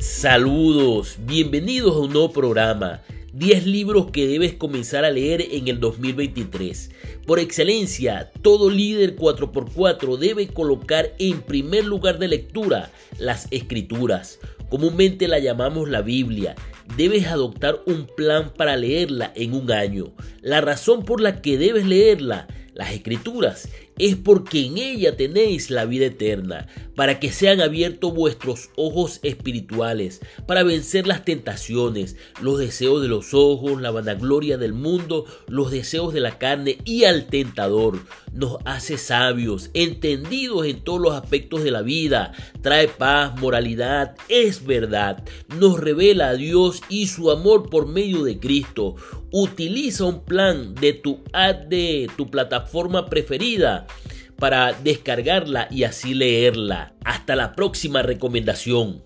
[0.00, 3.02] Saludos, bienvenidos a un nuevo programa.
[3.32, 6.92] 10 libros que debes comenzar a leer en el 2023.
[7.26, 14.38] Por excelencia, todo líder 4x4 debe colocar en primer lugar de lectura las escrituras.
[14.68, 16.54] Comúnmente la llamamos la Biblia.
[16.96, 20.12] Debes adoptar un plan para leerla en un año.
[20.42, 22.46] La razón por la que debes leerla
[22.78, 23.68] las escrituras,
[23.98, 30.20] es porque en ella tenéis la vida eterna, para que sean abiertos vuestros ojos espirituales,
[30.46, 36.14] para vencer las tentaciones, los deseos de los ojos, la vanagloria del mundo, los deseos
[36.14, 37.98] de la carne y al tentador.
[38.38, 42.30] Nos hace sabios, entendidos en todos los aspectos de la vida,
[42.60, 45.24] trae paz, moralidad, es verdad,
[45.58, 48.94] nos revela a Dios y su amor por medio de Cristo.
[49.32, 53.88] Utiliza un plan de tu ad de tu plataforma preferida
[54.36, 56.94] para descargarla y así leerla.
[57.04, 59.02] Hasta la próxima recomendación.